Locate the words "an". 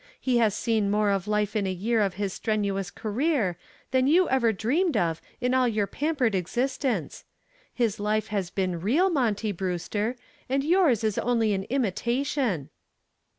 11.53-11.65